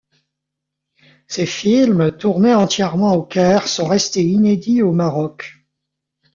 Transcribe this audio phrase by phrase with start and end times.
[1.27, 5.63] Ces films, tournés entièrement au Caire, sont restés inédits au Maroc.